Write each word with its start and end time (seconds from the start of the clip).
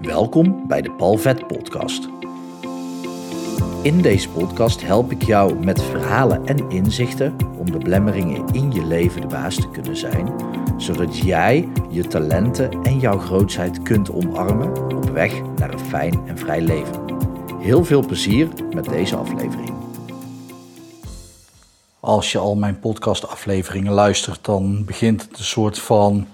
Welkom 0.00 0.66
bij 0.68 0.82
de 0.82 0.90
Palvet 0.90 1.46
Podcast. 1.46 2.08
In 3.82 4.02
deze 4.02 4.28
podcast 4.28 4.82
help 4.82 5.10
ik 5.10 5.22
jou 5.22 5.64
met 5.64 5.82
verhalen 5.82 6.46
en 6.46 6.70
inzichten 6.70 7.36
om 7.58 7.70
de 7.70 7.78
blemmeringen 7.78 8.46
in 8.52 8.72
je 8.72 8.84
leven 8.84 9.20
de 9.20 9.26
baas 9.26 9.54
te 9.54 9.70
kunnen 9.70 9.96
zijn, 9.96 10.34
zodat 10.76 11.16
jij 11.16 11.68
je 11.90 12.06
talenten 12.06 12.82
en 12.82 12.98
jouw 12.98 13.18
grootheid 13.18 13.82
kunt 13.82 14.10
omarmen 14.10 14.96
op 14.96 15.10
weg 15.10 15.42
naar 15.56 15.72
een 15.72 15.78
fijn 15.78 16.20
en 16.26 16.38
vrij 16.38 16.60
leven. 16.60 17.04
Heel 17.58 17.84
veel 17.84 18.06
plezier 18.06 18.48
met 18.74 18.84
deze 18.84 19.16
aflevering. 19.16 19.72
Als 22.00 22.32
je 22.32 22.38
al 22.38 22.54
mijn 22.54 22.78
podcastafleveringen 22.78 23.92
luistert, 23.92 24.44
dan 24.44 24.84
begint 24.84 25.22
het 25.22 25.38
een 25.38 25.44
soort 25.44 25.78
van 25.78 26.26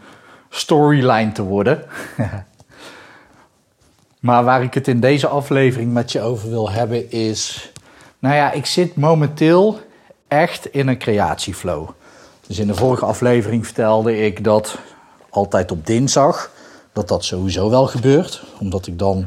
storyline 0.48 1.32
te 1.32 1.42
worden. 1.42 1.84
maar 4.26 4.44
waar 4.44 4.62
ik 4.62 4.74
het 4.74 4.88
in 4.88 5.00
deze 5.00 5.26
aflevering 5.26 5.92
met 5.92 6.12
je 6.12 6.20
over 6.20 6.50
wil 6.50 6.70
hebben 6.70 7.10
is... 7.10 7.72
Nou 8.18 8.34
ja, 8.34 8.52
ik 8.52 8.66
zit 8.66 8.96
momenteel 8.96 9.80
echt 10.28 10.66
in 10.66 10.88
een 10.88 10.98
creatieflow. 10.98 11.88
Dus 12.46 12.58
in 12.58 12.66
de 12.66 12.74
vorige 12.74 13.04
aflevering 13.04 13.64
vertelde 13.66 14.18
ik 14.18 14.44
dat 14.44 14.78
altijd 15.30 15.70
op 15.70 15.86
dinsdag... 15.86 16.50
dat 16.92 17.08
dat 17.08 17.24
sowieso 17.24 17.70
wel 17.70 17.86
gebeurt. 17.86 18.42
Omdat 18.60 18.86
ik 18.86 18.98
dan 18.98 19.26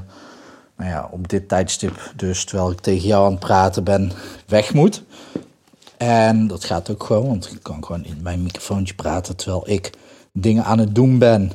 nou 0.78 0.90
ja, 0.90 1.08
op 1.12 1.28
dit 1.28 1.48
tijdstip, 1.48 2.12
dus 2.16 2.46
terwijl 2.46 2.72
ik 2.72 2.80
tegen 2.80 3.08
jou 3.08 3.26
aan 3.26 3.32
het 3.32 3.40
praten 3.40 3.84
ben, 3.84 4.12
weg 4.48 4.74
moet. 4.74 5.04
En 5.98 6.48
dat 6.48 6.64
gaat 6.64 6.90
ook 6.90 7.04
gewoon, 7.04 7.28
want 7.28 7.52
ik 7.52 7.64
kan 7.64 7.86
gewoon 7.86 8.06
in 8.06 8.20
mijn 8.22 8.44
microfoontje 8.44 8.94
praten 8.94 9.36
terwijl 9.36 9.70
ik 9.70 9.92
dingen 10.32 10.64
aan 10.64 10.80
het 10.80 10.96
doen 10.96 11.18
ben 11.18 11.52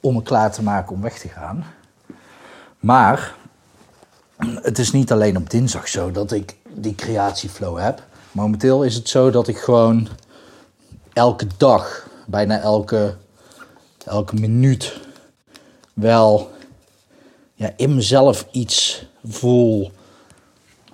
om 0.00 0.14
me 0.14 0.22
klaar 0.22 0.52
te 0.52 0.62
maken 0.62 0.94
om 0.94 1.00
weg 1.00 1.18
te 1.18 1.28
gaan. 1.28 1.64
Maar 2.84 3.34
het 4.62 4.78
is 4.78 4.92
niet 4.92 5.12
alleen 5.12 5.36
op 5.36 5.50
dinsdag 5.50 5.88
zo 5.88 6.10
dat 6.10 6.32
ik 6.32 6.56
die 6.68 6.94
creatieflow 6.94 7.78
heb. 7.78 8.02
Momenteel 8.32 8.82
is 8.82 8.94
het 8.94 9.08
zo 9.08 9.30
dat 9.30 9.48
ik 9.48 9.58
gewoon 9.58 10.08
elke 11.12 11.46
dag, 11.56 12.08
bijna 12.26 12.60
elke, 12.60 13.16
elke 14.04 14.34
minuut, 14.34 15.00
wel 15.92 16.50
ja, 17.54 17.72
in 17.76 17.94
mezelf 17.94 18.46
iets 18.50 19.06
voel 19.24 19.90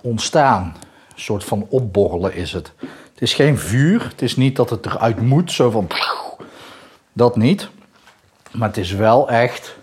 ontstaan. 0.01 0.63
Een 1.13 1.21
soort 1.21 1.43
van 1.43 1.65
opborrelen 1.69 2.33
is 2.33 2.53
het. 2.53 2.71
Het 3.13 3.21
is 3.21 3.33
geen 3.33 3.57
vuur. 3.57 4.03
Het 4.03 4.21
is 4.21 4.35
niet 4.35 4.55
dat 4.55 4.69
het 4.69 4.85
eruit 4.85 5.21
moet, 5.21 5.51
zo 5.51 5.69
van. 5.69 5.87
Dat 7.13 7.35
niet. 7.35 7.69
Maar 8.51 8.67
het 8.67 8.77
is 8.77 8.91
wel 8.91 9.29
echt. 9.29 9.79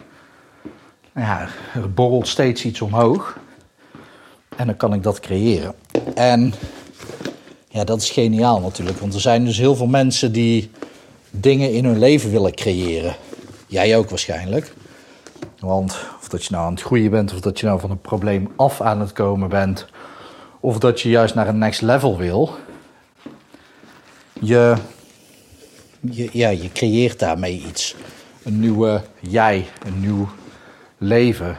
Ja, 1.19 1.49
er 1.75 1.93
borrelt 1.93 2.29
steeds 2.29 2.65
iets 2.65 2.81
omhoog. 2.81 3.39
En 4.57 4.67
dan 4.67 4.77
kan 4.77 4.95
ik 4.95 5.03
dat 5.03 5.21
creëren. 5.21 5.75
En 6.15 6.55
ja, 7.69 7.85
dat 7.85 8.03
is 8.03 8.11
geniaal 8.11 8.61
natuurlijk. 8.61 8.99
Want 8.99 9.15
er 9.15 9.21
zijn 9.21 9.45
dus 9.45 9.59
heel 9.59 9.77
veel 9.77 9.87
mensen 9.87 10.33
die 10.33 10.71
dingen 11.31 11.73
in 11.73 11.85
hun 11.85 11.99
leven 11.99 12.31
willen 12.31 12.55
creëren. 12.55 13.17
Jij 13.67 13.97
ook 13.97 14.09
waarschijnlijk. 14.09 14.73
Want 15.59 15.99
of 16.21 16.29
dat 16.29 16.45
je 16.45 16.51
nou 16.51 16.65
aan 16.65 16.73
het 16.73 16.83
groeien 16.83 17.11
bent, 17.11 17.33
of 17.33 17.41
dat 17.41 17.61
je 17.61 17.67
nou 17.67 17.81
van 17.81 17.91
een 17.91 18.01
probleem 18.01 18.53
af 18.57 18.81
aan 18.81 19.01
het 19.01 19.13
komen 19.13 19.49
bent, 19.49 19.87
of 20.61 20.79
dat 20.79 21.01
je 21.01 21.09
juist 21.09 21.35
naar 21.35 21.49
een 21.49 21.59
next 21.59 21.83
level 21.83 22.17
wil. 22.17 22.57
Je, 24.41 24.75
je, 26.01 26.29
ja, 26.33 26.49
je 26.49 26.73
creëert 26.73 27.19
daarmee 27.19 27.65
iets. 27.69 27.95
Een 28.45 28.61
nieuwe 28.61 29.03
jij, 29.21 29.67
een 29.87 30.01
nieuw 30.01 30.29
leven. 30.99 31.57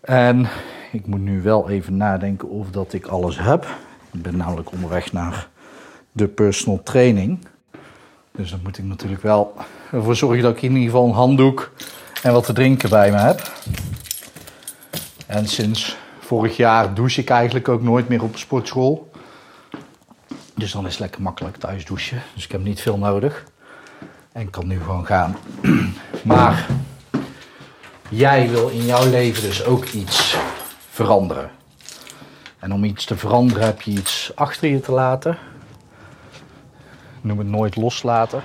En 0.00 0.48
ik 0.92 1.06
moet 1.06 1.20
nu 1.20 1.42
wel 1.42 1.68
even 1.68 1.96
nadenken 1.96 2.48
of 2.48 2.70
dat 2.70 2.92
ik 2.92 3.06
alles 3.06 3.38
heb. 3.38 3.66
Ik 4.10 4.22
ben 4.22 4.36
namelijk 4.36 4.72
onderweg 4.72 5.12
naar 5.12 5.48
de 6.12 6.28
personal 6.28 6.82
training. 6.82 7.38
Dus 8.30 8.50
dan 8.50 8.60
moet 8.62 8.78
ik 8.78 8.84
natuurlijk 8.84 9.22
wel 9.22 9.54
ervoor 9.92 10.16
zorgen 10.16 10.42
dat 10.42 10.56
ik 10.56 10.62
in 10.62 10.70
ieder 10.70 10.84
geval 10.84 11.06
een 11.06 11.14
handdoek 11.14 11.72
en 12.22 12.32
wat 12.32 12.44
te 12.44 12.52
drinken 12.52 12.90
bij 12.90 13.10
me 13.10 13.18
heb. 13.18 13.52
En 15.26 15.48
sinds 15.48 15.96
vorig 16.18 16.56
jaar 16.56 16.94
douche 16.94 17.20
ik 17.20 17.30
eigenlijk 17.30 17.68
ook 17.68 17.82
nooit 17.82 18.08
meer 18.08 18.22
op 18.22 18.32
een 18.32 18.38
sportschool. 18.38 19.10
Dus 20.54 20.72
dan 20.72 20.84
is 20.86 20.90
het 20.90 21.00
lekker 21.00 21.22
makkelijk 21.22 21.56
thuis 21.56 21.84
douchen. 21.84 22.22
Dus 22.34 22.44
ik 22.44 22.52
heb 22.52 22.62
niet 22.62 22.80
veel 22.80 22.98
nodig. 22.98 23.44
En 24.32 24.50
kan 24.50 24.66
nu 24.66 24.80
gewoon 24.80 25.06
gaan. 25.06 25.36
Maar 26.24 26.66
jij 28.12 28.50
wil 28.50 28.68
in 28.68 28.84
jouw 28.84 29.10
leven 29.10 29.42
dus 29.42 29.64
ook 29.64 29.84
iets 29.84 30.36
veranderen. 30.90 31.50
En 32.58 32.72
om 32.72 32.84
iets 32.84 33.04
te 33.04 33.16
veranderen 33.16 33.64
heb 33.64 33.82
je 33.82 33.90
iets 33.90 34.32
achter 34.34 34.68
je 34.68 34.80
te 34.80 34.92
laten. 34.92 35.38
Noem 37.20 37.38
het 37.38 37.48
nooit 37.48 37.76
loslaten. 37.76 38.42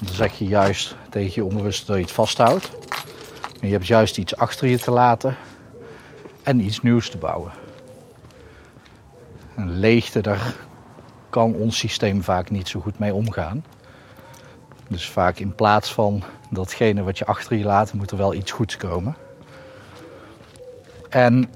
Dan 0.00 0.14
zeg 0.14 0.38
je 0.38 0.44
juist 0.44 0.96
tegen 1.10 1.32
je 1.34 1.44
onbewust 1.44 1.86
dat 1.86 1.96
je 1.96 2.02
het 2.02 2.12
vasthoudt. 2.12 2.70
En 3.60 3.66
je 3.66 3.72
hebt 3.72 3.86
juist 3.86 4.18
iets 4.18 4.36
achter 4.36 4.68
je 4.68 4.78
te 4.78 4.90
laten 4.90 5.36
en 6.42 6.60
iets 6.60 6.82
nieuws 6.82 7.10
te 7.10 7.18
bouwen. 7.18 7.52
Een 9.56 9.78
leegte, 9.78 10.20
daar 10.20 10.54
kan 11.30 11.54
ons 11.54 11.78
systeem 11.78 12.22
vaak 12.22 12.50
niet 12.50 12.68
zo 12.68 12.80
goed 12.80 12.98
mee 12.98 13.14
omgaan. 13.14 13.64
Dus 14.90 15.08
vaak 15.08 15.38
in 15.38 15.54
plaats 15.54 15.92
van 15.92 16.22
datgene 16.48 17.02
wat 17.02 17.18
je 17.18 17.26
achter 17.26 17.56
je 17.56 17.64
laat, 17.64 17.92
moet 17.92 18.10
er 18.10 18.16
wel 18.16 18.34
iets 18.34 18.50
goeds 18.50 18.76
komen. 18.76 19.16
En 21.08 21.50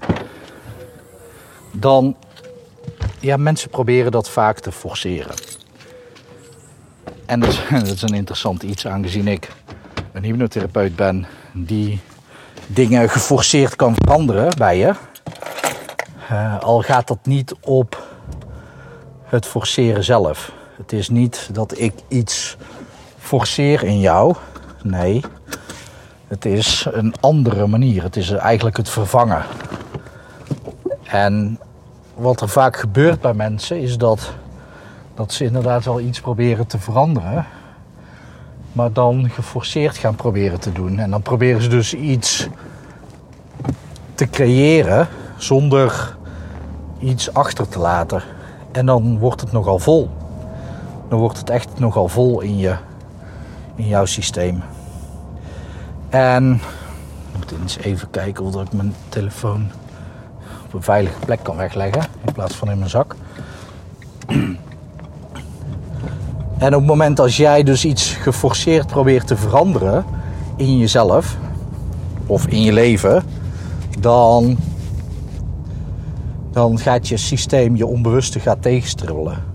dan, 1.72 2.16
ja, 3.20 3.36
mensen 3.36 3.70
proberen 3.70 4.12
dat 4.12 4.30
vaak 4.30 4.58
te 4.58 4.72
forceren. 4.72 5.34
En 7.26 7.40
dat 7.40 7.48
is, 7.72 8.02
een 8.02 8.14
interessant 8.14 8.62
iets, 8.62 8.86
aangezien 8.86 9.28
ik 9.28 9.48
een 10.12 10.24
hypnotherapeut 10.24 10.96
ben 10.96 11.26
die 11.52 12.00
dingen 12.66 13.10
geforceerd 13.10 13.76
kan 13.76 13.94
veranderen 13.94 14.56
bij 14.56 14.78
je. 14.78 14.94
Uh, 16.30 16.60
al 16.60 16.82
gaat 16.82 17.08
dat 17.08 17.26
niet 17.26 17.54
op 17.60 18.06
het 19.24 19.46
forceren 19.46 20.04
zelf. 20.04 20.52
Het 20.76 20.92
is 20.92 21.08
niet 21.08 21.48
dat 21.52 21.78
ik 21.78 21.92
iets 22.08 22.56
forceer 23.24 23.84
in 23.84 24.00
jou. 24.00 24.34
Nee, 24.82 25.22
het 26.28 26.44
is 26.44 26.86
een 26.92 27.14
andere 27.20 27.66
manier. 27.66 28.02
Het 28.02 28.16
is 28.16 28.30
eigenlijk 28.30 28.76
het 28.76 28.88
vervangen. 28.88 29.42
En 31.02 31.58
wat 32.14 32.40
er 32.40 32.48
vaak 32.48 32.76
gebeurt 32.76 33.20
bij 33.20 33.34
mensen 33.34 33.80
is 33.80 33.98
dat, 33.98 34.32
dat 35.14 35.32
ze 35.32 35.44
inderdaad 35.44 35.84
wel 35.84 36.00
iets 36.00 36.20
proberen 36.20 36.66
te 36.66 36.78
veranderen 36.78 37.46
maar 38.74 38.92
dan 38.92 39.30
geforceerd 39.30 39.96
gaan 39.96 40.14
proberen 40.14 40.60
te 40.60 40.72
doen. 40.72 40.98
En 40.98 41.10
dan 41.10 41.22
proberen 41.22 41.62
ze 41.62 41.68
dus 41.68 41.94
iets 41.94 42.48
te 44.14 44.30
creëren 44.30 45.08
zonder 45.36 46.16
iets 46.98 47.34
achter 47.34 47.68
te 47.68 47.78
laten. 47.78 48.22
En 48.72 48.86
dan 48.86 49.18
wordt 49.18 49.40
het 49.40 49.52
nogal 49.52 49.78
vol. 49.78 50.10
Dan 51.08 51.18
wordt 51.18 51.38
het 51.38 51.50
echt 51.50 51.78
nogal 51.78 52.08
vol 52.08 52.40
in, 52.40 52.58
je, 52.58 52.76
in 53.76 53.86
jouw 53.86 54.04
systeem. 54.04 54.62
En 56.08 56.54
ik 57.32 57.38
moet 57.38 57.60
eens 57.60 57.78
even 57.78 58.10
kijken 58.10 58.44
of 58.44 58.62
ik 58.62 58.72
mijn 58.72 58.94
telefoon 59.08 59.70
op 60.66 60.74
een 60.74 60.82
veilige 60.82 61.18
plek 61.24 61.42
kan 61.42 61.56
wegleggen 61.56 62.02
in 62.26 62.32
plaats 62.32 62.54
van 62.54 62.70
in 62.70 62.78
mijn 62.78 62.90
zak. 62.90 63.16
En 66.58 66.74
op 66.74 66.80
het 66.80 66.88
moment 66.88 67.20
als 67.20 67.36
jij 67.36 67.62
dus 67.62 67.84
iets 67.84 68.12
geforceerd 68.12 68.86
probeert 68.86 69.26
te 69.26 69.36
veranderen 69.36 70.04
in 70.56 70.78
jezelf 70.78 71.36
of 72.26 72.46
in 72.46 72.62
je 72.62 72.72
leven, 72.72 73.22
dan, 74.00 74.56
dan 76.52 76.78
gaat 76.78 77.08
je 77.08 77.16
systeem, 77.16 77.76
je 77.76 77.86
onbewuste 77.86 78.40
gaat 78.40 78.62
tegenstribbelen. 78.62 79.53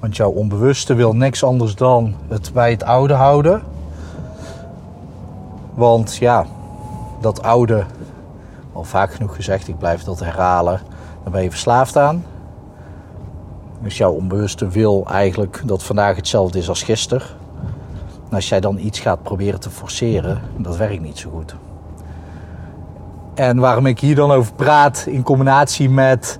Want 0.00 0.16
jouw 0.16 0.30
onbewuste 0.30 0.94
wil 0.94 1.16
niks 1.16 1.44
anders 1.44 1.74
dan 1.74 2.14
het 2.28 2.50
bij 2.52 2.70
het 2.70 2.84
oude 2.84 3.14
houden. 3.14 3.62
Want 5.74 6.16
ja, 6.16 6.46
dat 7.20 7.42
oude, 7.42 7.84
al 8.72 8.84
vaak 8.84 9.12
genoeg 9.12 9.34
gezegd, 9.34 9.68
ik 9.68 9.78
blijf 9.78 10.02
dat 10.02 10.20
herhalen, 10.20 10.80
daar 11.22 11.32
ben 11.32 11.42
je 11.42 11.50
verslaafd 11.50 11.96
aan. 11.96 12.24
Dus 13.80 13.96
jouw 13.96 14.12
onbewuste 14.12 14.68
wil 14.68 15.06
eigenlijk 15.10 15.62
dat 15.64 15.82
vandaag 15.82 16.16
hetzelfde 16.16 16.58
is 16.58 16.68
als 16.68 16.82
gisteren. 16.82 17.26
En 18.28 18.34
als 18.34 18.48
jij 18.48 18.60
dan 18.60 18.78
iets 18.78 19.00
gaat 19.00 19.22
proberen 19.22 19.60
te 19.60 19.70
forceren, 19.70 20.40
dat 20.56 20.76
werkt 20.76 21.02
niet 21.02 21.18
zo 21.18 21.30
goed. 21.30 21.54
En 23.34 23.58
waarom 23.58 23.86
ik 23.86 24.00
hier 24.00 24.14
dan 24.14 24.30
over 24.30 24.52
praat 24.52 25.04
in 25.06 25.22
combinatie 25.22 25.90
met, 25.90 26.38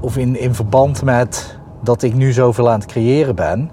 of 0.00 0.16
in, 0.16 0.38
in 0.38 0.54
verband 0.54 1.02
met 1.02 1.57
dat 1.80 2.02
ik 2.02 2.14
nu 2.14 2.32
zoveel 2.32 2.70
aan 2.70 2.80
het 2.80 2.88
creëren 2.88 3.34
ben, 3.34 3.70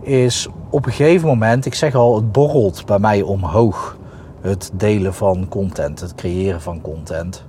is 0.00 0.48
op 0.70 0.86
een 0.86 0.92
gegeven 0.92 1.28
moment, 1.28 1.66
ik 1.66 1.74
zeg 1.74 1.94
al, 1.94 2.16
het 2.16 2.32
borrelt 2.32 2.86
bij 2.86 2.98
mij 2.98 3.22
omhoog. 3.22 3.96
het 4.40 4.70
delen 4.72 5.14
van 5.14 5.46
content, 5.48 6.00
het 6.00 6.14
creëren 6.14 6.60
van 6.60 6.80
content. 6.80 7.44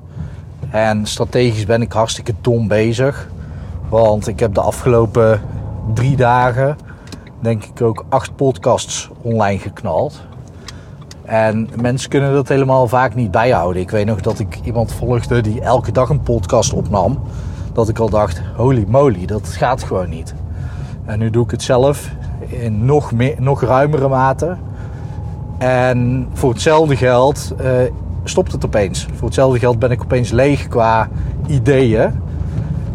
En 0.69 1.05
strategisch 1.05 1.65
ben 1.65 1.81
ik 1.81 1.91
hartstikke 1.91 2.33
dom 2.41 2.67
bezig. 2.67 3.29
Want 3.89 4.27
ik 4.27 4.39
heb 4.39 4.53
de 4.53 4.61
afgelopen 4.61 5.41
drie 5.93 6.15
dagen, 6.15 6.77
denk 7.39 7.63
ik 7.63 7.81
ook, 7.81 8.05
acht 8.09 8.35
podcasts 8.35 9.09
online 9.21 9.59
geknald. 9.59 10.21
En 11.23 11.69
mensen 11.81 12.09
kunnen 12.09 12.33
dat 12.33 12.47
helemaal 12.47 12.87
vaak 12.87 13.15
niet 13.15 13.31
bijhouden. 13.31 13.81
Ik 13.81 13.89
weet 13.89 14.05
nog 14.05 14.21
dat 14.21 14.39
ik 14.39 14.59
iemand 14.63 14.91
volgde 14.91 15.41
die 15.41 15.61
elke 15.61 15.91
dag 15.91 16.09
een 16.09 16.21
podcast 16.21 16.73
opnam. 16.73 17.19
Dat 17.79 17.89
ik 17.89 17.99
al 17.99 18.09
dacht, 18.09 18.41
holy 18.55 18.85
moly, 18.87 19.25
dat 19.25 19.47
gaat 19.47 19.83
gewoon 19.83 20.09
niet. 20.09 20.33
En 21.05 21.19
nu 21.19 21.29
doe 21.29 21.43
ik 21.43 21.51
het 21.51 21.61
zelf 21.61 22.11
in 22.47 22.85
nog, 22.85 23.11
meer, 23.11 23.35
nog 23.37 23.61
ruimere 23.61 24.07
mate. 24.07 24.57
En 25.57 26.27
voor 26.33 26.49
hetzelfde 26.51 26.95
geld 26.95 27.53
uh, 27.61 27.67
stopt 28.23 28.51
het 28.51 28.65
opeens. 28.65 29.07
Voor 29.13 29.25
hetzelfde 29.25 29.59
geld 29.59 29.79
ben 29.79 29.91
ik 29.91 30.01
opeens 30.03 30.31
leeg 30.31 30.67
qua 30.67 31.09
ideeën. 31.47 32.11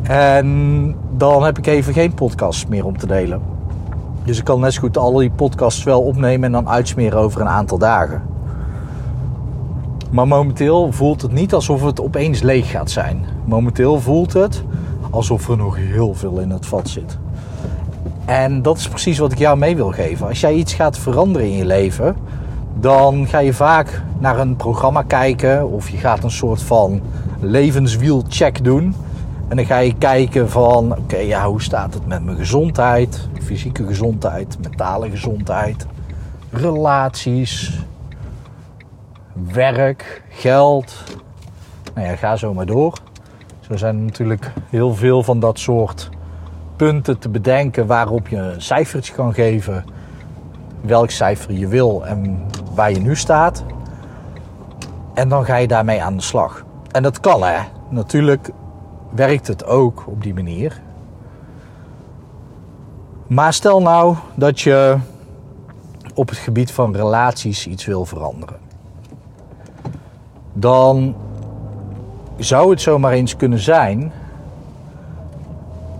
En 0.02 0.96
dan 1.16 1.44
heb 1.44 1.58
ik 1.58 1.66
even 1.66 1.92
geen 1.92 2.14
podcast 2.14 2.68
meer 2.68 2.84
om 2.84 2.98
te 2.98 3.06
delen. 3.06 3.42
Dus 4.24 4.38
ik 4.38 4.44
kan 4.44 4.60
net 4.60 4.72
zo 4.72 4.80
goed 4.80 4.98
al 4.98 5.12
die 5.12 5.30
podcasts 5.30 5.84
wel 5.84 6.02
opnemen 6.02 6.44
en 6.44 6.52
dan 6.52 6.68
uitsmeren 6.68 7.18
over 7.18 7.40
een 7.40 7.48
aantal 7.48 7.78
dagen. 7.78 8.22
Maar 10.14 10.28
momenteel 10.28 10.92
voelt 10.92 11.22
het 11.22 11.32
niet 11.32 11.54
alsof 11.54 11.82
het 11.82 12.00
opeens 12.00 12.42
leeg 12.42 12.70
gaat 12.70 12.90
zijn. 12.90 13.24
Momenteel 13.44 14.00
voelt 14.00 14.32
het 14.32 14.62
alsof 15.10 15.48
er 15.48 15.56
nog 15.56 15.76
heel 15.76 16.14
veel 16.14 16.38
in 16.38 16.50
het 16.50 16.66
vat 16.66 16.88
zit. 16.88 17.18
En 18.24 18.62
dat 18.62 18.76
is 18.76 18.88
precies 18.88 19.18
wat 19.18 19.32
ik 19.32 19.38
jou 19.38 19.58
mee 19.58 19.76
wil 19.76 19.90
geven. 19.90 20.26
Als 20.26 20.40
jij 20.40 20.54
iets 20.54 20.74
gaat 20.74 20.98
veranderen 20.98 21.48
in 21.48 21.56
je 21.56 21.64
leven, 21.64 22.16
dan 22.80 23.26
ga 23.26 23.38
je 23.38 23.52
vaak 23.52 24.02
naar 24.18 24.38
een 24.38 24.56
programma 24.56 25.02
kijken 25.02 25.70
of 25.70 25.88
je 25.88 25.96
gaat 25.96 26.24
een 26.24 26.30
soort 26.30 26.62
van 26.62 27.00
levenswielcheck 27.40 28.64
doen. 28.64 28.94
En 29.48 29.56
dan 29.56 29.66
ga 29.66 29.78
je 29.78 29.94
kijken 29.98 30.50
van, 30.50 30.96
oké, 30.98 31.18
ja, 31.18 31.46
hoe 31.46 31.62
staat 31.62 31.94
het 31.94 32.06
met 32.06 32.24
mijn 32.24 32.36
gezondheid, 32.36 33.28
fysieke 33.42 33.86
gezondheid, 33.86 34.58
mentale 34.62 35.10
gezondheid, 35.10 35.86
relaties, 36.50 37.84
werk, 39.52 40.22
geld. 40.28 41.02
Nou 41.94 42.06
ja, 42.06 42.16
ga 42.16 42.36
zo 42.36 42.54
maar 42.54 42.66
door. 42.66 42.98
Zo 43.60 43.76
zijn 43.76 44.04
natuurlijk 44.04 44.52
heel 44.68 44.94
veel 44.94 45.22
van 45.22 45.40
dat 45.40 45.58
soort 45.58 46.08
punten 46.76 47.18
te 47.18 47.28
bedenken 47.28 47.86
waarop 47.86 48.28
je 48.28 48.36
een 48.36 48.62
cijfertje 48.62 49.14
kan 49.14 49.34
geven. 49.34 49.84
Welk 50.80 51.10
cijfer 51.10 51.52
je 51.52 51.68
wil 51.68 52.06
en 52.06 52.46
waar 52.74 52.92
je 52.92 53.00
nu 53.00 53.16
staat. 53.16 53.64
En 55.14 55.28
dan 55.28 55.44
ga 55.44 55.56
je 55.56 55.68
daarmee 55.68 56.02
aan 56.02 56.16
de 56.16 56.22
slag. 56.22 56.64
En 56.90 57.02
dat 57.02 57.20
kan 57.20 57.42
hè. 57.42 57.60
Natuurlijk 57.88 58.50
werkt 59.10 59.46
het 59.46 59.64
ook 59.64 60.04
op 60.06 60.22
die 60.22 60.34
manier. 60.34 60.80
Maar 63.26 63.52
stel 63.52 63.82
nou 63.82 64.16
dat 64.34 64.60
je 64.60 64.96
op 66.14 66.28
het 66.28 66.38
gebied 66.38 66.72
van 66.72 66.96
relaties 66.96 67.66
iets 67.66 67.84
wil 67.84 68.04
veranderen. 68.04 68.63
Dan 70.56 71.14
zou 72.36 72.70
het 72.70 72.80
zomaar 72.80 73.12
eens 73.12 73.36
kunnen 73.36 73.58
zijn 73.58 74.12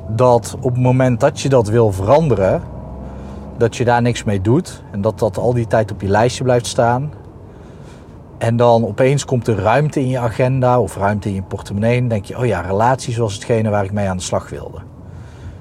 dat 0.09 0.57
op 0.61 0.73
het 0.73 0.83
moment 0.83 1.21
dat 1.21 1.41
je 1.41 1.49
dat 1.49 1.69
wil 1.69 1.93
veranderen, 1.93 2.63
dat 3.57 3.77
je 3.77 3.85
daar 3.85 4.03
niks 4.03 4.25
mee 4.25 4.41
doet 4.41 4.83
en 4.91 5.01
dat 5.01 5.19
dat 5.19 5.39
al 5.39 5.55
die 5.55 5.67
tijd 5.67 5.93
op 5.93 6.01
je 6.01 6.09
lijstje 6.09 6.45
blijft 6.45 6.67
staan. 6.67 7.13
En 8.39 8.57
dan 8.57 8.87
opeens 8.87 9.25
komt 9.25 9.49
er 9.49 9.59
ruimte 9.59 10.01
in 10.01 10.09
je 10.09 10.19
agenda 10.19 10.81
of 10.81 10.97
ruimte 10.97 11.29
in 11.29 11.35
je 11.35 11.43
portemonnee. 11.43 11.99
En 11.99 12.09
denk 12.09 12.25
je, 12.25 12.39
oh 12.39 12.47
ja, 12.47 12.61
relaties 12.61 13.17
was 13.17 13.35
hetgene 13.35 13.71
waar 13.71 13.85
ik 13.85 13.93
mee 13.93 14.09
aan 14.09 14.17
de 14.17 14.23
slag 14.23 14.51
wilde. 14.51 14.79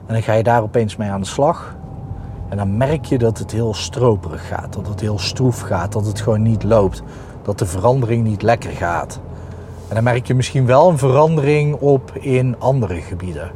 En 0.05 0.13
dan 0.13 0.23
ga 0.23 0.33
je 0.33 0.43
daar 0.43 0.61
opeens 0.61 0.95
mee 0.95 1.09
aan 1.09 1.21
de 1.21 1.27
slag. 1.27 1.75
En 2.49 2.57
dan 2.57 2.77
merk 2.77 3.05
je 3.05 3.17
dat 3.17 3.37
het 3.37 3.51
heel 3.51 3.73
stroperig 3.73 4.47
gaat. 4.47 4.73
Dat 4.73 4.87
het 4.87 4.99
heel 4.99 5.19
stroef 5.19 5.59
gaat. 5.59 5.91
Dat 5.91 6.05
het 6.05 6.21
gewoon 6.21 6.41
niet 6.41 6.63
loopt. 6.63 7.03
Dat 7.43 7.59
de 7.59 7.65
verandering 7.65 8.23
niet 8.23 8.41
lekker 8.41 8.71
gaat. 8.71 9.19
En 9.87 9.95
dan 9.95 10.03
merk 10.03 10.27
je 10.27 10.33
misschien 10.33 10.65
wel 10.65 10.89
een 10.89 10.97
verandering 10.97 11.75
op 11.75 12.11
in 12.15 12.55
andere 12.59 13.01
gebieden. 13.01 13.51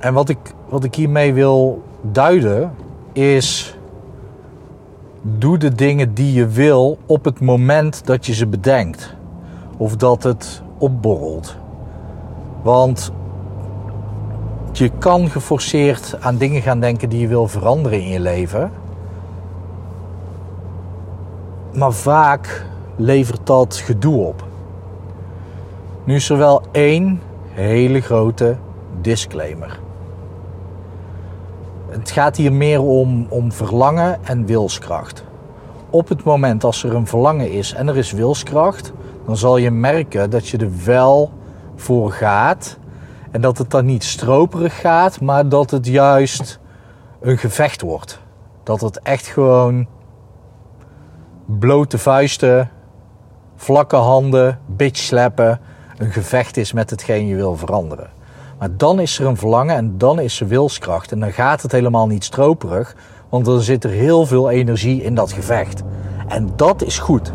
En 0.00 0.14
wat 0.14 0.28
ik, 0.28 0.38
wat 0.68 0.84
ik 0.84 0.94
hiermee 0.94 1.34
wil 1.34 1.82
duiden 2.02 2.72
is. 3.12 3.76
Doe 5.22 5.58
de 5.58 5.74
dingen 5.74 6.14
die 6.14 6.32
je 6.32 6.46
wil 6.46 6.98
op 7.06 7.24
het 7.24 7.40
moment 7.40 8.06
dat 8.06 8.26
je 8.26 8.34
ze 8.34 8.46
bedenkt. 8.46 9.14
Of 9.76 9.96
dat 9.96 10.22
het 10.22 10.62
opborrelt. 10.78 11.56
Want 12.62 13.12
je 14.72 14.90
kan 14.98 15.30
geforceerd 15.30 16.16
aan 16.20 16.36
dingen 16.36 16.62
gaan 16.62 16.80
denken 16.80 17.08
die 17.08 17.20
je 17.20 17.26
wil 17.26 17.48
veranderen 17.48 18.00
in 18.02 18.08
je 18.08 18.20
leven. 18.20 18.70
Maar 21.72 21.92
vaak 21.92 22.66
levert 22.96 23.46
dat 23.46 23.76
gedoe 23.76 24.26
op. 24.26 24.44
Nu 26.04 26.14
is 26.14 26.30
er 26.30 26.38
wel 26.38 26.62
één 26.72 27.20
hele 27.48 28.00
grote 28.00 28.56
disclaimer. 29.00 29.80
Het 31.88 32.10
gaat 32.10 32.36
hier 32.36 32.52
meer 32.52 32.82
om, 32.82 33.26
om 33.28 33.52
verlangen 33.52 34.24
en 34.24 34.46
wilskracht. 34.46 35.24
Op 35.90 36.08
het 36.08 36.24
moment 36.24 36.64
als 36.64 36.84
er 36.84 36.94
een 36.94 37.06
verlangen 37.06 37.50
is 37.50 37.72
en 37.74 37.88
er 37.88 37.96
is 37.96 38.12
wilskracht, 38.12 38.92
dan 39.26 39.36
zal 39.36 39.56
je 39.56 39.70
merken 39.70 40.30
dat 40.30 40.48
je 40.48 40.58
er 40.58 40.84
wel 40.84 41.32
voor 41.74 42.12
gaat. 42.12 42.78
En 43.30 43.40
dat 43.40 43.58
het 43.58 43.70
dan 43.70 43.84
niet 43.84 44.04
stroperig 44.04 44.80
gaat, 44.80 45.20
maar 45.20 45.48
dat 45.48 45.70
het 45.70 45.86
juist 45.86 46.60
een 47.20 47.38
gevecht 47.38 47.80
wordt. 47.80 48.20
Dat 48.62 48.80
het 48.80 49.00
echt 49.00 49.26
gewoon 49.26 49.86
blote 51.58 51.98
vuisten, 51.98 52.70
vlakke 53.56 53.96
handen, 53.96 54.58
bitch 54.66 55.00
slappen, 55.00 55.60
een 55.98 56.10
gevecht 56.10 56.56
is 56.56 56.72
met 56.72 56.90
hetgeen 56.90 57.26
je 57.26 57.34
wil 57.34 57.56
veranderen. 57.56 58.10
Maar 58.58 58.76
dan 58.76 59.00
is 59.00 59.18
er 59.18 59.26
een 59.26 59.36
verlangen 59.36 59.76
en 59.76 59.98
dan 59.98 60.20
is 60.20 60.40
er 60.40 60.48
wilskracht. 60.48 61.12
En 61.12 61.20
dan 61.20 61.32
gaat 61.32 61.62
het 61.62 61.72
helemaal 61.72 62.06
niet 62.06 62.24
stroperig, 62.24 62.96
want 63.28 63.44
dan 63.44 63.60
zit 63.60 63.84
er 63.84 63.90
heel 63.90 64.26
veel 64.26 64.50
energie 64.50 65.02
in 65.02 65.14
dat 65.14 65.32
gevecht. 65.32 65.82
En 66.28 66.48
dat 66.56 66.82
is 66.82 66.98
goed. 66.98 67.32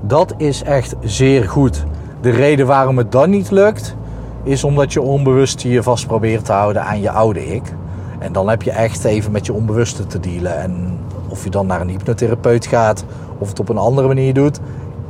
Dat 0.00 0.34
is 0.36 0.62
echt 0.62 0.94
zeer 1.00 1.48
goed. 1.48 1.84
De 2.20 2.30
reden 2.30 2.66
waarom 2.66 2.98
het 2.98 3.12
dan 3.12 3.30
niet 3.30 3.50
lukt, 3.50 3.96
is 4.42 4.64
omdat 4.64 4.92
je 4.92 5.00
onbewust 5.00 5.60
je 5.60 5.82
vast 5.82 6.06
probeert 6.06 6.44
te 6.44 6.52
houden 6.52 6.82
aan 6.82 7.00
je 7.00 7.10
oude 7.10 7.54
ik. 7.54 7.72
En 8.18 8.32
dan 8.32 8.48
heb 8.48 8.62
je 8.62 8.70
echt 8.70 9.04
even 9.04 9.32
met 9.32 9.46
je 9.46 9.52
onbewuste 9.52 10.06
te 10.06 10.20
dealen. 10.20 10.58
En 10.58 10.95
of 11.36 11.44
je 11.44 11.50
dan 11.50 11.66
naar 11.66 11.80
een 11.80 11.88
hypnotherapeut 11.88 12.66
gaat 12.66 13.04
of 13.38 13.48
het 13.48 13.60
op 13.60 13.68
een 13.68 13.78
andere 13.78 14.06
manier 14.06 14.34
doet. 14.34 14.60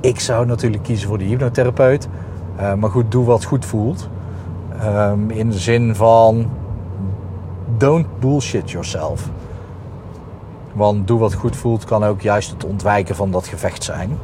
Ik 0.00 0.21
zou 0.21 0.47
natuurlijk 0.47 0.83
kiezen 0.83 1.09
voor 1.09 1.18
de 1.18 1.25
hypnotherapeut. 1.25 2.09
Uh, 2.61 2.75
maar 2.75 2.90
goed, 2.90 3.11
doe 3.11 3.25
wat 3.25 3.45
goed 3.45 3.64
voelt. 3.64 4.09
Um, 4.85 5.30
in 5.30 5.50
de 5.50 5.59
zin 5.59 5.95
van 5.95 6.50
don't 7.76 8.06
bullshit 8.21 8.71
yourself. 8.71 9.28
Want 10.73 11.06
doe 11.06 11.18
wat 11.18 11.35
goed 11.35 11.56
voelt 11.56 11.85
kan 11.85 12.04
ook 12.04 12.21
juist 12.21 12.50
het 12.50 12.64
ontwijken 12.64 13.16
van 13.16 13.30
dat 13.30 13.47
gevecht 13.47 13.85
zijn. 13.85 14.18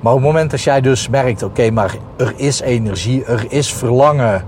Maar 0.00 0.12
op 0.12 0.18
het 0.18 0.26
moment 0.26 0.50
dat 0.50 0.62
jij 0.62 0.80
dus 0.80 1.08
merkt, 1.08 1.42
oké, 1.42 1.70
maar 1.70 1.96
er 2.16 2.32
is 2.36 2.60
energie, 2.60 3.24
er 3.24 3.46
is 3.48 3.72
verlangen 3.72 4.44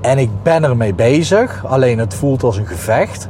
en 0.00 0.18
ik 0.18 0.30
ben 0.42 0.64
ermee 0.64 0.94
bezig, 0.94 1.66
alleen 1.66 1.98
het 1.98 2.14
voelt 2.14 2.42
als 2.42 2.56
een 2.56 2.66
gevecht, 2.66 3.28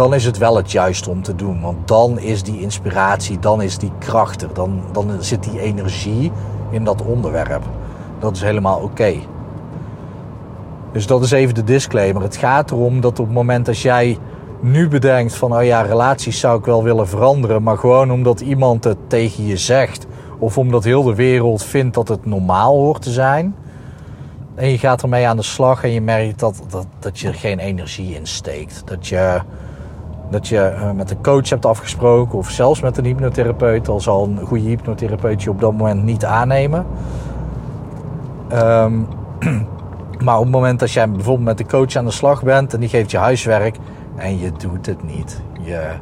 dan 0.00 0.14
is 0.14 0.24
het 0.24 0.38
wel 0.38 0.56
het 0.56 0.72
juiste 0.72 1.10
om 1.10 1.22
te 1.22 1.34
doen. 1.34 1.60
Want 1.60 1.88
dan 1.88 2.18
is 2.18 2.42
die 2.42 2.60
inspiratie, 2.60 3.38
dan 3.38 3.62
is 3.62 3.78
die 3.78 3.92
kracht 3.98 4.42
er, 4.42 4.54
dan, 4.54 4.82
dan 4.92 5.10
zit 5.18 5.42
die 5.42 5.60
energie 5.60 6.32
in 6.70 6.84
dat 6.84 7.02
onderwerp. 7.02 7.62
Dat 8.18 8.36
is 8.36 8.42
helemaal 8.42 8.78
oké. 8.78 9.14
Dus 10.92 11.06
dat 11.06 11.22
is 11.22 11.30
even 11.30 11.54
de 11.54 11.64
disclaimer. 11.64 12.22
Het 12.22 12.36
gaat 12.36 12.70
erom 12.70 13.00
dat 13.00 13.18
op 13.18 13.26
het 13.26 13.34
moment 13.34 13.68
als 13.68 13.82
jij 13.82 14.18
nu 14.60 14.88
bedenkt 14.88 15.34
van, 15.34 15.56
oh 15.56 15.64
ja, 15.64 15.80
relaties 15.82 16.40
zou 16.40 16.58
ik 16.58 16.64
wel 16.64 16.82
willen 16.82 17.08
veranderen, 17.08 17.62
maar 17.62 17.78
gewoon 17.78 18.10
omdat 18.10 18.40
iemand 18.40 18.84
het 18.84 18.98
tegen 19.06 19.46
je 19.46 19.56
zegt 19.56 20.06
of 20.38 20.58
omdat 20.58 20.84
heel 20.84 21.02
de 21.02 21.14
wereld 21.14 21.62
vindt 21.62 21.94
dat 21.94 22.08
het 22.08 22.26
normaal 22.26 22.76
hoort 22.76 23.02
te 23.02 23.10
zijn. 23.10 23.54
En 24.54 24.70
je 24.70 24.78
gaat 24.78 25.02
ermee 25.02 25.28
aan 25.28 25.36
de 25.36 25.42
slag 25.42 25.84
en 25.84 25.90
je 25.90 26.00
merkt 26.00 26.38
dat, 26.38 26.62
dat, 26.68 26.86
dat 26.98 27.18
je 27.18 27.28
er 27.28 27.34
geen 27.34 27.58
energie 27.58 28.14
in 28.14 28.26
steekt. 28.26 28.82
Dat 28.84 29.06
je, 29.06 29.40
dat 30.30 30.48
je 30.48 30.60
eh, 30.60 30.90
met 30.90 31.10
een 31.10 31.22
coach 31.22 31.48
hebt 31.48 31.66
afgesproken 31.66 32.38
of 32.38 32.50
zelfs 32.50 32.80
met 32.80 32.98
een 32.98 33.04
hypnotherapeut. 33.04 33.88
Al 33.88 34.00
zal 34.00 34.24
een 34.24 34.46
goede 34.46 34.68
hypnotherapeut 34.68 35.42
je 35.42 35.50
op 35.50 35.60
dat 35.60 35.72
moment 35.72 36.04
niet 36.04 36.24
aannemen. 36.24 36.86
Um, 38.52 39.06
Maar 40.24 40.36
op 40.36 40.42
het 40.42 40.52
moment 40.52 40.80
dat 40.80 40.90
jij 40.90 41.10
bijvoorbeeld 41.10 41.46
met 41.46 41.58
de 41.58 41.66
coach 41.66 41.96
aan 41.96 42.04
de 42.04 42.10
slag 42.10 42.42
bent 42.42 42.74
en 42.74 42.80
die 42.80 42.88
geeft 42.88 43.10
je 43.10 43.16
huiswerk 43.16 43.76
en 44.16 44.38
je 44.38 44.52
doet 44.52 44.86
het 44.86 45.02
niet. 45.02 45.42
Je, 45.60 45.92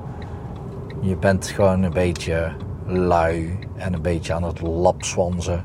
Je 1.01 1.17
bent 1.17 1.47
gewoon 1.47 1.83
een 1.83 1.93
beetje 1.93 2.53
lui 2.87 3.59
en 3.77 3.95
een 3.95 4.03
beetje 4.03 4.35
aan 4.35 4.43
het 4.43 4.61
lapswanzen. 4.61 5.63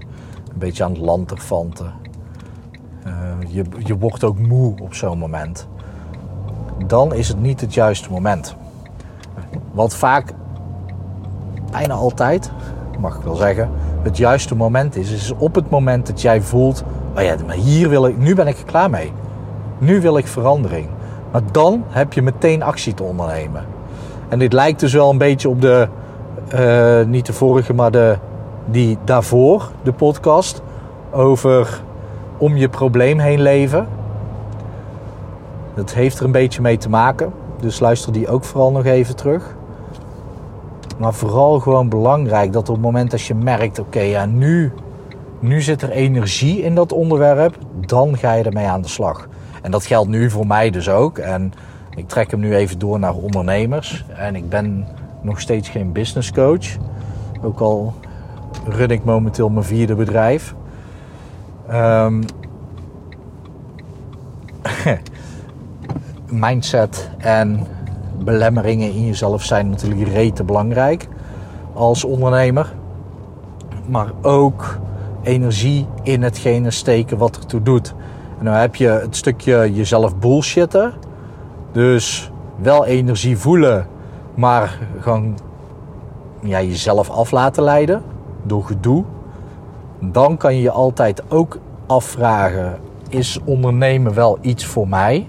Een 0.52 0.60
beetje 0.60 0.84
aan 0.84 0.92
het 0.92 1.02
lanterfanten. 1.02 1.94
Uh, 3.08 3.14
je, 3.48 3.64
je 3.80 3.98
wordt 3.98 4.24
ook 4.24 4.40
moe 4.40 4.76
op 4.82 4.94
zo'n 4.94 5.18
moment. 5.18 5.68
Dan 6.88 7.14
is 7.14 7.28
het 7.28 7.42
niet 7.42 7.62
het 7.62 7.74
juiste 7.74 8.12
moment. 8.12 8.56
Wat 9.72 9.96
vaak, 9.96 10.34
bijna 11.72 11.94
altijd, 11.94 12.52
mag 13.00 13.16
ik 13.16 13.22
wel 13.22 13.36
zeggen, 13.36 13.70
het 14.02 14.18
juiste 14.18 14.56
moment 14.56 14.96
is, 14.96 15.12
is 15.12 15.34
op 15.38 15.56
het 15.56 15.70
moment 15.70 16.08
dat 16.08 16.22
jij 16.22 16.42
voelt, 16.42 16.84
oh 17.16 17.24
ja, 17.24 17.36
maar 17.46 17.56
hier 17.56 17.90
wil 17.90 18.06
ik, 18.06 18.18
nu 18.18 18.36
ben 18.36 18.48
ik 18.48 18.58
er 18.58 18.66
klaar 18.66 18.90
mee. 18.90 19.12
Nu 19.78 20.02
wil 20.02 20.18
ik 20.18 20.28
verandering. 20.28 20.88
Maar 21.32 21.42
dan 21.52 21.84
heb 21.88 22.14
je 22.14 22.22
meteen 22.22 22.64
actie 22.64 22.94
te 22.94 23.04
ondernemen. 23.04 23.66
En 24.30 24.40
dit 24.40 24.54
lijkt 24.54 24.80
dus 24.80 24.94
wel 24.94 25.10
een 25.10 25.18
beetje 25.18 25.50
op 25.50 25.62
de, 25.62 25.88
uh, 26.54 27.06
niet 27.06 27.26
de 27.26 27.34
vorige, 27.34 27.74
maar 27.74 27.92
de, 27.92 28.18
die 28.66 28.98
daarvoor, 29.04 29.72
de 29.84 29.94
podcast 29.94 30.62
over 31.12 31.82
om 32.38 32.58
je 32.58 32.70
probleem 32.70 33.20
heen 33.20 33.42
leven. 33.42 33.88
Dat 35.76 35.94
heeft 35.94 36.20
er 36.20 36.26
een 36.26 36.32
beetje 36.32 36.62
mee 36.62 36.78
te 36.78 36.90
maken. 36.90 37.34
Dus 37.60 37.80
luister 37.80 38.14
die 38.14 38.28
ook 38.28 38.44
vooral 38.44 38.72
nog 38.72 38.86
even 38.86 39.16
terug. 39.16 39.56
Maar 40.98 41.14
vooral 41.14 41.60
gewoon 41.60 41.90
belangrijk 41.90 42.54
dat 42.54 42.70
op 42.70 42.76
het 42.76 42.84
moment 42.84 43.12
dat 43.12 43.22
je 43.22 43.36
merkt: 43.36 43.80
oké, 43.80 44.00
ja, 44.00 44.26
nu, 44.26 44.72
nu 45.40 45.62
zit 45.62 45.82
er 45.82 45.90
energie 45.90 46.62
in 46.62 46.76
dat 46.76 46.92
onderwerp, 46.92 47.58
dan 47.86 48.18
ga 48.18 48.34
je 48.34 48.44
ermee 48.44 48.68
aan 48.68 48.82
de 48.82 48.88
slag. 48.88 49.28
En 49.62 49.72
dat 49.72 49.86
geldt 49.86 50.10
nu 50.10 50.30
voor 50.30 50.48
mij 50.48 50.70
dus 50.70 50.90
ook. 50.90 51.18
En 51.18 51.54
ik 51.96 52.08
trek 52.08 52.32
hem 52.32 52.40
nu 52.40 52.56
even 52.56 52.80
door 52.80 53.00
naar 53.00 53.14
ondernemers. 53.14 54.06
En 54.16 54.36
ik 54.36 54.50
ben 54.50 54.88
nog 55.22 55.40
steeds 55.40 55.70
geen 55.70 55.92
business 55.92 56.32
coach. 56.32 56.68
Ook 57.42 57.60
al 57.60 57.94
run 58.68 58.90
ik 58.90 59.04
momenteel 59.04 59.50
mijn 59.50 59.66
vierde 59.66 59.96
bedrijf. 59.96 60.56
Um, 61.72 62.24
mindset 66.34 67.10
en 67.18 67.68
belemmeringen 68.24 68.94
in 68.94 69.06
jezelf 69.06 69.44
zijn 69.44 69.70
natuurlijk 69.70 70.08
rete 70.08 70.44
belangrijk 70.44 71.08
als 71.74 72.04
ondernemer. 72.04 72.74
Maar 73.86 74.12
ook 74.22 74.78
energie 75.24 75.88
in 76.04 76.24
hetgene 76.24 76.72
steken 76.72 77.18
wat 77.18 77.38
ertoe 77.38 77.62
doet. 77.62 77.94
En 78.40 78.46
dan 78.46 78.54
heb 78.54 78.76
je 78.76 78.88
het 78.88 79.16
stukje 79.16 79.74
jezelf 79.74 80.18
bullshitten. 80.18 80.94
Dus 81.72 82.32
wel 82.56 82.86
energie 82.86 83.38
voelen, 83.38 83.88
maar 84.36 84.80
gewoon 85.00 85.38
ja, 86.42 86.62
jezelf 86.62 87.10
af 87.10 87.32
laten 87.32 87.64
leiden 87.64 88.02
door 88.44 88.64
gedoe. 88.64 89.04
Dan 90.00 90.38
kan 90.38 90.56
je 90.56 90.62
je 90.62 90.72
altijd 90.72 91.24
ook 91.30 91.58
afvragen: 91.88 92.80
is 93.10 93.40
ondernemen 93.46 94.14
wel 94.14 94.38
iets 94.42 94.66
voor 94.66 94.88
mij? 94.88 95.28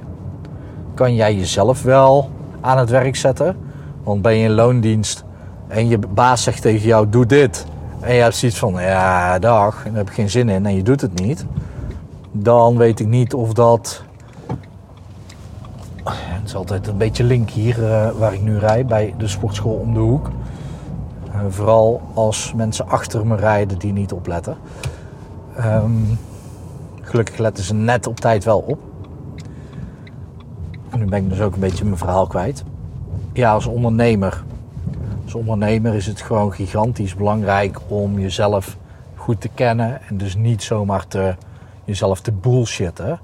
Kan 0.94 1.14
jij 1.14 1.34
jezelf 1.34 1.82
wel 1.82 2.30
aan 2.60 2.78
het 2.78 2.90
werk 2.90 3.16
zetten? 3.16 3.56
Want 4.02 4.22
ben 4.22 4.36
je 4.36 4.44
in 4.44 4.54
loondienst 4.54 5.24
en 5.68 5.88
je 5.88 5.98
baas 5.98 6.42
zegt 6.42 6.62
tegen 6.62 6.86
jou: 6.86 7.08
doe 7.08 7.26
dit. 7.26 7.66
En 8.00 8.14
je 8.14 8.22
hebt 8.22 8.36
zoiets 8.36 8.58
van: 8.58 8.72
ja, 8.72 9.38
dag, 9.38 9.84
en 9.84 9.90
daar 9.90 9.98
heb 9.98 10.08
ik 10.08 10.14
geen 10.14 10.30
zin 10.30 10.48
in 10.48 10.66
en 10.66 10.74
je 10.74 10.82
doet 10.82 11.00
het 11.00 11.20
niet. 11.20 11.46
Dan 12.32 12.76
weet 12.76 13.00
ik 13.00 13.06
niet 13.06 13.34
of 13.34 13.52
dat. 13.52 14.02
Het 16.04 16.48
is 16.52 16.54
altijd 16.54 16.86
een 16.86 16.96
beetje 16.96 17.24
link 17.24 17.50
hier 17.50 17.78
uh, 17.78 18.10
waar 18.10 18.34
ik 18.34 18.42
nu 18.42 18.58
rijd 18.58 18.86
bij 18.86 19.14
de 19.18 19.28
sportschool 19.28 19.74
om 19.74 19.94
de 19.94 20.00
hoek. 20.00 20.30
Uh, 21.28 21.40
vooral 21.48 22.02
als 22.14 22.52
mensen 22.56 22.88
achter 22.88 23.26
me 23.26 23.36
rijden 23.36 23.78
die 23.78 23.92
niet 23.92 24.12
opletten. 24.12 24.56
Um, 25.58 26.18
gelukkig 27.00 27.38
letten 27.38 27.64
ze 27.64 27.74
net 27.74 28.06
op 28.06 28.20
tijd 28.20 28.44
wel 28.44 28.58
op. 28.58 28.78
Nu 30.98 31.04
ben 31.04 31.22
ik 31.22 31.28
dus 31.28 31.40
ook 31.40 31.54
een 31.54 31.60
beetje 31.60 31.84
mijn 31.84 31.96
verhaal 31.96 32.26
kwijt. 32.26 32.64
Ja, 33.32 33.52
als 33.52 33.66
ondernemer. 33.66 34.44
Als 35.24 35.34
ondernemer 35.34 35.94
is 35.94 36.06
het 36.06 36.20
gewoon 36.20 36.52
gigantisch 36.52 37.14
belangrijk 37.14 37.78
om 37.88 38.18
jezelf 38.18 38.76
goed 39.14 39.40
te 39.40 39.48
kennen. 39.48 40.00
En 40.08 40.16
dus 40.16 40.36
niet 40.36 40.62
zomaar 40.62 41.06
te, 41.06 41.34
jezelf 41.84 42.20
te 42.20 42.32
bullshitten. 42.32 43.20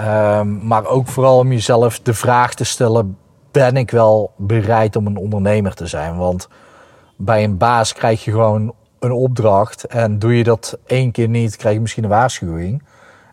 Um, 0.00 0.66
maar 0.66 0.86
ook 0.86 1.08
vooral 1.08 1.38
om 1.38 1.52
jezelf 1.52 2.00
de 2.00 2.14
vraag 2.14 2.54
te 2.54 2.64
stellen: 2.64 3.16
ben 3.50 3.76
ik 3.76 3.90
wel 3.90 4.32
bereid 4.36 4.96
om 4.96 5.06
een 5.06 5.16
ondernemer 5.16 5.74
te 5.74 5.86
zijn? 5.86 6.16
Want 6.16 6.48
bij 7.16 7.44
een 7.44 7.56
baas 7.56 7.92
krijg 7.92 8.24
je 8.24 8.30
gewoon 8.30 8.74
een 8.98 9.12
opdracht. 9.12 9.84
En 9.84 10.18
doe 10.18 10.36
je 10.36 10.44
dat 10.44 10.78
één 10.86 11.10
keer 11.10 11.28
niet, 11.28 11.56
krijg 11.56 11.74
je 11.74 11.80
misschien 11.80 12.04
een 12.04 12.10
waarschuwing. 12.10 12.82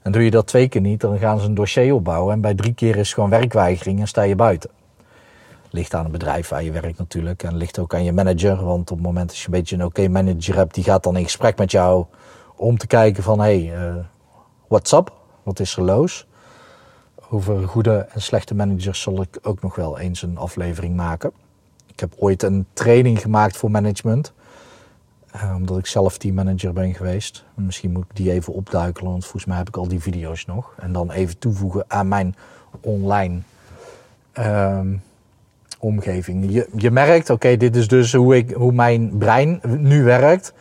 En 0.01 0.11
doe 0.11 0.23
je 0.23 0.31
dat 0.31 0.47
twee 0.47 0.67
keer 0.67 0.81
niet, 0.81 1.01
dan 1.01 1.17
gaan 1.17 1.39
ze 1.39 1.45
een 1.45 1.53
dossier 1.53 1.93
opbouwen. 1.93 2.33
En 2.33 2.41
bij 2.41 2.53
drie 2.53 2.73
keer 2.73 2.95
is 2.95 3.13
gewoon 3.13 3.29
werkweigering 3.29 3.99
en 3.99 4.07
sta 4.07 4.21
je 4.21 4.35
buiten. 4.35 4.69
Ligt 5.69 5.93
aan 5.93 6.03
het 6.03 6.11
bedrijf 6.11 6.47
waar 6.49 6.63
je 6.63 6.71
werkt 6.71 6.97
natuurlijk. 6.97 7.43
En 7.43 7.55
ligt 7.55 7.79
ook 7.79 7.93
aan 7.93 8.03
je 8.03 8.13
manager. 8.13 8.65
Want 8.65 8.91
op 8.91 8.97
het 8.97 9.05
moment 9.05 9.27
dat 9.27 9.37
je 9.37 9.45
een 9.45 9.51
beetje 9.51 9.75
een 9.75 9.85
oké 9.85 10.07
manager 10.07 10.55
hebt, 10.55 10.73
die 10.73 10.83
gaat 10.83 11.03
dan 11.03 11.17
in 11.17 11.23
gesprek 11.23 11.57
met 11.57 11.71
jou 11.71 12.05
om 12.55 12.77
te 12.77 12.87
kijken 12.87 13.23
van 13.23 13.39
hé, 13.39 13.65
hey, 13.65 13.89
uh, 13.89 13.95
what's 14.67 14.91
up? 14.91 15.13
Wat 15.43 15.59
is 15.59 15.75
er 15.75 15.83
los? 15.83 16.27
Over 17.29 17.67
goede 17.67 18.07
en 18.13 18.21
slechte 18.21 18.55
managers 18.55 19.01
zal 19.01 19.21
ik 19.21 19.39
ook 19.41 19.61
nog 19.61 19.75
wel 19.75 19.99
eens 19.99 20.21
een 20.21 20.37
aflevering 20.37 20.95
maken. 20.95 21.31
Ik 21.87 21.99
heb 21.99 22.13
ooit 22.17 22.43
een 22.43 22.65
training 22.73 23.21
gemaakt 23.21 23.57
voor 23.57 23.71
management. 23.71 24.33
Uh, 25.35 25.55
omdat 25.55 25.77
ik 25.77 25.85
zelf 25.85 26.17
teammanager 26.17 26.73
ben 26.73 26.93
geweest. 26.93 27.45
Misschien 27.53 27.91
moet 27.91 28.05
ik 28.09 28.15
die 28.15 28.31
even 28.31 28.53
opduikelen, 28.53 29.11
want 29.11 29.23
volgens 29.23 29.45
mij 29.45 29.57
heb 29.57 29.67
ik 29.67 29.77
al 29.77 29.87
die 29.87 29.99
video's 29.99 30.45
nog. 30.45 30.73
En 30.77 30.91
dan 30.91 31.11
even 31.11 31.37
toevoegen 31.37 31.83
aan 31.87 32.07
mijn 32.07 32.35
online 32.81 33.39
uh, 34.39 34.79
omgeving. 35.79 36.51
Je, 36.51 36.69
je 36.75 36.91
merkt, 36.91 37.29
oké, 37.29 37.57
dit 37.57 37.75
is 37.75 37.87
dus 37.87 38.13
hoe, 38.13 38.35
ik, 38.35 38.51
hoe 38.51 38.71
mijn 38.71 39.17
brein 39.17 39.61
nu 39.77 40.03
werkt. 40.03 40.53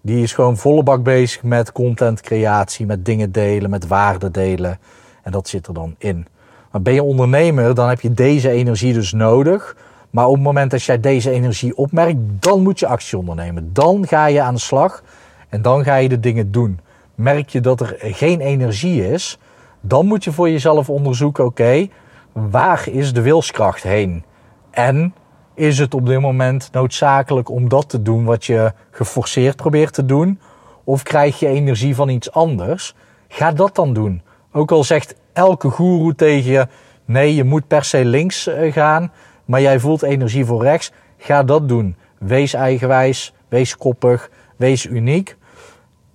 Die 0.00 0.22
is 0.22 0.32
gewoon 0.32 0.56
volle 0.56 0.82
bak 0.82 1.02
bezig 1.02 1.42
met 1.42 1.72
contentcreatie, 1.72 2.86
met 2.86 3.04
dingen 3.04 3.32
delen, 3.32 3.70
met 3.70 3.86
waarden 3.86 4.32
delen. 4.32 4.78
En 5.22 5.32
dat 5.32 5.48
zit 5.48 5.66
er 5.66 5.74
dan 5.74 5.94
in. 5.98 6.26
Maar 6.70 6.82
ben 6.82 6.94
je 6.94 7.02
ondernemer, 7.02 7.74
dan 7.74 7.88
heb 7.88 8.00
je 8.00 8.12
deze 8.12 8.50
energie 8.50 8.92
dus 8.92 9.12
nodig 9.12 9.76
maar 10.16 10.26
op 10.26 10.34
het 10.34 10.42
moment 10.42 10.70
dat 10.70 10.82
jij 10.82 11.00
deze 11.00 11.30
energie 11.30 11.76
opmerkt, 11.76 12.18
dan 12.40 12.62
moet 12.62 12.78
je 12.78 12.86
actie 12.86 13.18
ondernemen. 13.18 13.70
Dan 13.72 14.06
ga 14.06 14.26
je 14.26 14.40
aan 14.40 14.54
de 14.54 14.60
slag 14.60 15.02
en 15.48 15.62
dan 15.62 15.84
ga 15.84 15.96
je 15.96 16.08
de 16.08 16.20
dingen 16.20 16.52
doen. 16.52 16.80
Merk 17.14 17.48
je 17.48 17.60
dat 17.60 17.80
er 17.80 17.96
geen 18.00 18.40
energie 18.40 19.08
is, 19.08 19.38
dan 19.80 20.06
moet 20.06 20.24
je 20.24 20.32
voor 20.32 20.50
jezelf 20.50 20.90
onderzoeken: 20.90 21.44
oké, 21.44 21.88
waar 22.32 22.88
is 22.88 23.12
de 23.12 23.20
wilskracht 23.20 23.82
heen? 23.82 24.24
En 24.70 25.14
is 25.54 25.78
het 25.78 25.94
op 25.94 26.06
dit 26.06 26.20
moment 26.20 26.68
noodzakelijk 26.72 27.50
om 27.50 27.68
dat 27.68 27.88
te 27.88 28.02
doen 28.02 28.24
wat 28.24 28.44
je 28.44 28.72
geforceerd 28.90 29.56
probeert 29.56 29.92
te 29.92 30.04
doen? 30.04 30.40
Of 30.84 31.02
krijg 31.02 31.38
je 31.38 31.46
energie 31.46 31.94
van 31.94 32.08
iets 32.08 32.32
anders? 32.32 32.94
Ga 33.28 33.52
dat 33.52 33.74
dan 33.74 33.92
doen. 33.92 34.22
Ook 34.52 34.70
al 34.70 34.84
zegt 34.84 35.14
elke 35.32 35.70
goeroe 35.70 36.14
tegen 36.14 36.50
je: 36.50 36.66
nee, 37.04 37.34
je 37.34 37.44
moet 37.44 37.66
per 37.66 37.84
se 37.84 38.04
links 38.04 38.46
eh, 38.46 38.72
gaan 38.72 39.10
maar 39.46 39.60
jij 39.60 39.80
voelt 39.80 40.02
energie 40.02 40.44
voor 40.44 40.62
rechts, 40.62 40.92
ga 41.16 41.42
dat 41.42 41.68
doen. 41.68 41.96
Wees 42.18 42.54
eigenwijs, 42.54 43.32
wees 43.48 43.76
koppig, 43.76 44.30
wees 44.56 44.86
uniek. 44.86 45.36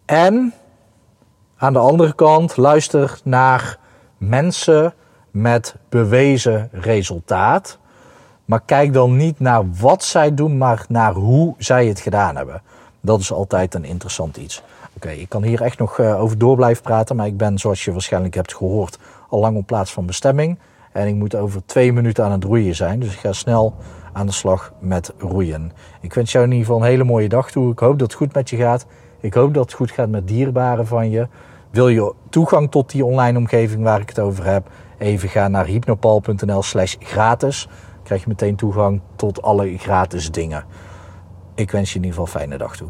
En 0.05 0.53
aan 1.57 1.73
de 1.73 1.79
andere 1.79 2.15
kant, 2.15 2.57
luister 2.57 3.19
naar 3.23 3.77
mensen 4.17 4.93
met 5.31 5.75
bewezen 5.89 6.69
resultaat. 6.71 7.79
Maar 8.45 8.61
kijk 8.65 8.93
dan 8.93 9.17
niet 9.17 9.39
naar 9.39 9.71
wat 9.79 10.03
zij 10.03 10.33
doen, 10.33 10.57
maar 10.57 10.85
naar 10.87 11.13
hoe 11.13 11.55
zij 11.57 11.87
het 11.87 11.99
gedaan 11.99 12.35
hebben. 12.35 12.61
Dat 13.01 13.19
is 13.19 13.31
altijd 13.31 13.73
een 13.73 13.85
interessant 13.85 14.37
iets. 14.37 14.63
Oké, 14.95 15.09
ik 15.09 15.29
kan 15.29 15.43
hier 15.43 15.61
echt 15.61 15.79
nog 15.79 15.99
eh, 15.99 16.21
over 16.21 16.37
door 16.37 16.55
blijven 16.55 16.83
praten, 16.83 17.15
maar 17.15 17.27
ik 17.27 17.37
ben, 17.37 17.57
zoals 17.57 17.85
je 17.85 17.91
waarschijnlijk 17.91 18.35
hebt 18.35 18.55
gehoord, 18.55 18.97
al 19.29 19.39
lang 19.39 19.57
op 19.57 19.65
plaats 19.65 19.91
van 19.93 20.05
bestemming. 20.05 20.57
En 20.91 21.07
ik 21.07 21.15
moet 21.15 21.35
over 21.35 21.65
twee 21.65 21.93
minuten 21.93 22.23
aan 22.23 22.31
het 22.31 22.43
roeien 22.43 22.75
zijn. 22.75 22.99
Dus 22.99 23.13
ik 23.13 23.19
ga 23.19 23.33
snel 23.33 23.75
aan 24.13 24.25
de 24.25 24.31
slag 24.31 24.73
met 24.79 25.13
roeien. 25.17 25.71
Ik 26.01 26.13
wens 26.13 26.31
jou 26.31 26.45
in 26.45 26.51
ieder 26.51 26.65
geval 26.65 26.81
een 26.81 26.87
hele 26.89 27.03
mooie 27.03 27.29
dag 27.29 27.51
toe. 27.51 27.71
Ik 27.71 27.79
hoop 27.79 27.99
dat 27.99 28.07
het 28.07 28.17
goed 28.17 28.33
met 28.33 28.49
je 28.49 28.57
gaat. 28.57 28.85
Ik 29.19 29.33
hoop 29.33 29.53
dat 29.53 29.63
het 29.63 29.73
goed 29.73 29.91
gaat 29.91 30.09
met 30.09 30.27
dierbaren 30.27 30.87
van 30.87 31.09
je. 31.09 31.27
Wil 31.69 31.87
je 31.87 32.13
toegang 32.29 32.71
tot 32.71 32.91
die 32.91 33.05
online 33.05 33.37
omgeving 33.37 33.83
waar 33.83 34.01
ik 34.01 34.09
het 34.09 34.19
over 34.19 34.45
heb? 34.45 34.69
Even 34.97 35.29
ga 35.29 35.47
naar 35.47 35.65
hypnopal.nl 35.65 36.63
slash 36.63 36.95
gratis. 36.99 37.67
Dan 37.67 38.03
krijg 38.03 38.21
je 38.21 38.27
meteen 38.27 38.55
toegang 38.55 39.01
tot 39.15 39.41
alle 39.41 39.77
gratis 39.77 40.31
dingen. 40.31 40.63
Ik 41.55 41.71
wens 41.71 41.89
je 41.89 41.99
in 41.99 42.05
ieder 42.05 42.19
geval 42.19 42.33
een 42.33 42.39
fijne 42.39 42.57
dag 42.57 42.75
toe. 42.75 42.89